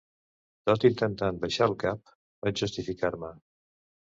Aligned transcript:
Tot 0.69 0.85
intentant 0.89 1.37
baixar 1.45 1.67
el 1.73 1.75
cap, 1.85 2.15
vaig 2.47 2.59
justificar-me. 2.65 3.31